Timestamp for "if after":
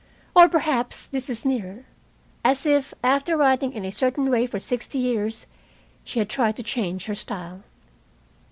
2.65-3.37